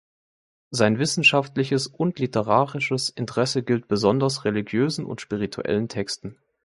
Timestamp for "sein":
0.71-0.97